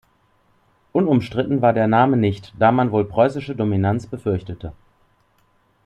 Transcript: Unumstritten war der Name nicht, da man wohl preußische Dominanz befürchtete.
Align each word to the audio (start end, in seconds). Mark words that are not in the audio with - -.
Unumstritten 0.93 1.61
war 1.61 1.73
der 1.73 1.87
Name 1.87 2.17
nicht, 2.17 2.55
da 2.57 2.71
man 2.71 2.91
wohl 2.91 3.05
preußische 3.05 3.55
Dominanz 3.55 4.07
befürchtete. 4.07 4.73